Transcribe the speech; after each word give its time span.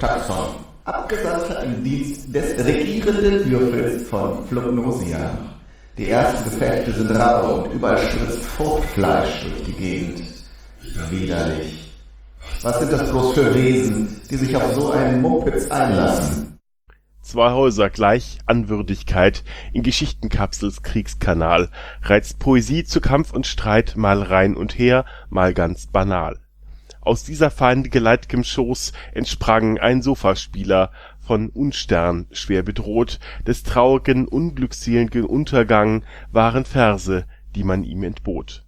Taxon, 0.00 0.54
abgesandte 0.84 1.54
im 1.64 1.82
Dienst 1.84 2.34
des 2.34 2.64
regierenden 2.64 3.50
Würfels 3.50 4.08
von 4.08 4.46
Flognosia. 4.46 5.30
Die 5.96 6.10
ersten 6.10 6.44
Gefechte 6.44 6.92
sind 6.92 7.10
rau 7.10 7.62
und 7.62 7.72
überall 7.72 7.98
spritzt 7.98 8.44
Fruchtfleisch 8.44 9.42
durch 9.42 9.64
die 9.64 9.72
Gegend. 9.72 10.22
Widerlich. 11.10 11.92
Was 12.62 12.78
sind 12.80 12.92
das 12.92 13.10
bloß 13.10 13.34
für 13.34 13.54
Wesen, 13.54 14.20
die 14.30 14.36
sich 14.36 14.56
auf 14.56 14.74
so 14.74 14.90
einen 14.92 15.20
Mumpitz 15.20 15.70
einlassen? 15.70 16.58
Zwei 17.22 17.52
Häuser 17.52 17.90
gleich 17.90 18.38
Anwürdigkeit 18.46 19.44
in 19.72 19.82
Geschichtenkapsels 19.82 20.82
Kriegskanal 20.82 21.68
reizt 22.02 22.38
Poesie 22.38 22.84
zu 22.84 23.00
Kampf 23.00 23.32
und 23.32 23.46
Streit 23.46 23.94
mal 23.96 24.22
rein 24.22 24.56
und 24.56 24.78
her, 24.78 25.04
mal 25.28 25.52
ganz 25.52 25.88
banal. 25.88 26.38
Aus 27.08 27.24
dieser 27.24 27.50
feindgeleit'gem 27.50 28.44
Schoß 28.44 28.92
entsprang 29.14 29.78
ein 29.78 30.02
Sofaspieler 30.02 30.92
von 31.18 31.48
Unstern 31.48 32.26
schwer 32.32 32.62
bedroht, 32.62 33.18
des 33.46 33.62
traurigen 33.62 34.28
unglückseligen 34.28 35.24
Untergang 35.24 36.04
waren 36.32 36.66
Verse, 36.66 37.24
die 37.56 37.64
man 37.64 37.82
ihm 37.82 38.02
entbot. 38.02 38.66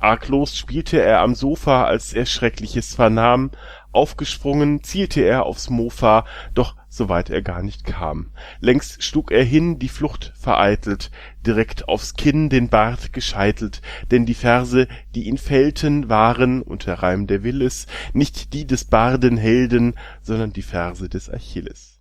Arglos 0.00 0.56
spielte 0.56 1.00
er 1.00 1.20
am 1.20 1.36
Sofa, 1.36 1.84
als 1.84 2.12
er 2.12 2.26
Schreckliches 2.26 2.96
vernahm, 2.96 3.52
aufgesprungen 3.98 4.84
zielte 4.84 5.20
er 5.22 5.44
aufs 5.44 5.68
Mofa, 5.70 6.24
doch 6.54 6.76
so 6.88 7.08
weit 7.08 7.30
er 7.30 7.42
gar 7.42 7.62
nicht 7.62 7.84
kam. 7.84 8.30
Längst 8.60 9.02
schlug 9.02 9.32
er 9.32 9.42
hin, 9.42 9.78
die 9.78 9.88
Flucht 9.88 10.32
vereitelt, 10.38 11.10
direkt 11.44 11.88
aufs 11.88 12.14
Kinn 12.14 12.48
den 12.48 12.68
Bart 12.68 13.12
gescheitelt, 13.12 13.82
denn 14.10 14.24
die 14.24 14.34
Verse, 14.34 14.86
die 15.14 15.24
ihn 15.24 15.36
fällten, 15.36 16.08
waren, 16.08 16.62
und 16.62 16.86
der 16.86 17.02
Reim 17.02 17.26
der 17.26 17.42
will 17.42 17.60
es, 17.60 17.86
nicht 18.12 18.52
die 18.54 18.66
des 18.66 18.84
Barden 18.84 19.36
Helden, 19.36 19.94
sondern 20.22 20.52
die 20.52 20.62
Verse 20.62 21.08
des 21.08 21.28
Achilles. 21.28 22.00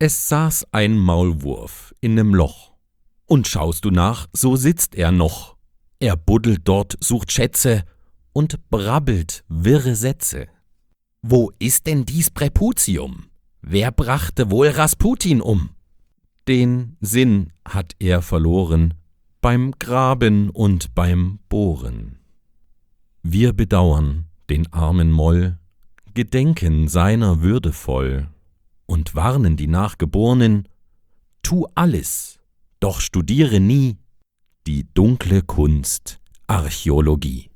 Es 0.00 0.28
saß 0.28 0.66
ein 0.72 0.98
Maulwurf 0.98 1.94
in 2.00 2.14
nem 2.14 2.34
Loch, 2.34 2.74
und 3.24 3.46
schaust 3.46 3.84
du 3.84 3.90
nach, 3.90 4.26
so 4.32 4.56
sitzt 4.56 4.96
er 4.96 5.12
noch. 5.12 5.56
Er 6.00 6.16
buddelt 6.16 6.62
dort, 6.64 6.98
sucht 7.00 7.32
Schätze 7.32 7.84
und 8.36 8.68
brabbelt 8.68 9.44
wirre 9.48 9.94
Sätze. 9.94 10.48
Wo 11.22 11.50
ist 11.58 11.86
denn 11.86 12.04
dies 12.04 12.30
Präputium? 12.30 13.26
Wer 13.62 13.90
brachte 13.90 14.50
wohl 14.50 14.68
Rasputin 14.68 15.40
um? 15.40 15.70
Den 16.46 16.96
Sinn 17.00 17.52
hat 17.66 17.94
er 17.98 18.22
verloren 18.22 18.94
beim 19.40 19.72
Graben 19.78 20.50
und 20.50 20.94
beim 20.94 21.40
Bohren. 21.48 22.18
Wir 23.22 23.52
bedauern 23.52 24.26
den 24.48 24.72
armen 24.72 25.10
Moll, 25.10 25.58
gedenken 26.14 26.88
seiner 26.88 27.42
würdevoll 27.42 28.28
und 28.86 29.14
warnen 29.14 29.56
die 29.56 29.66
Nachgebornen, 29.66 30.68
tu 31.42 31.66
alles, 31.74 32.38
doch 32.80 33.00
studiere 33.00 33.58
nie 33.58 33.98
die 34.66 34.86
dunkle 34.94 35.42
Kunst 35.42 36.20
Archäologie. 36.46 37.50